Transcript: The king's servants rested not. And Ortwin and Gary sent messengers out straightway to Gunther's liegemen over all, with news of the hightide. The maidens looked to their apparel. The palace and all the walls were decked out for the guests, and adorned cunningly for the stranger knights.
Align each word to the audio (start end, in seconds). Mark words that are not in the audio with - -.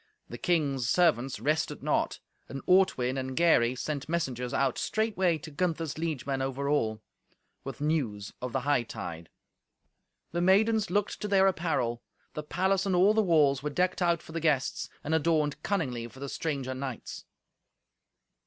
The 0.27 0.39
king's 0.39 0.89
servants 0.89 1.39
rested 1.39 1.83
not. 1.83 2.17
And 2.49 2.63
Ortwin 2.65 3.19
and 3.19 3.37
Gary 3.37 3.75
sent 3.75 4.09
messengers 4.09 4.51
out 4.51 4.79
straightway 4.79 5.37
to 5.37 5.51
Gunther's 5.51 5.99
liegemen 5.99 6.41
over 6.41 6.67
all, 6.67 7.03
with 7.63 7.81
news 7.81 8.33
of 8.41 8.51
the 8.51 8.61
hightide. 8.61 9.27
The 10.31 10.41
maidens 10.41 10.89
looked 10.89 11.21
to 11.21 11.27
their 11.27 11.45
apparel. 11.45 12.01
The 12.33 12.41
palace 12.41 12.87
and 12.87 12.95
all 12.95 13.13
the 13.13 13.21
walls 13.21 13.61
were 13.61 13.69
decked 13.69 14.01
out 14.01 14.23
for 14.23 14.31
the 14.31 14.39
guests, 14.41 14.89
and 15.03 15.13
adorned 15.13 15.61
cunningly 15.61 16.07
for 16.07 16.19
the 16.19 16.29
stranger 16.29 16.73
knights. 16.73 17.25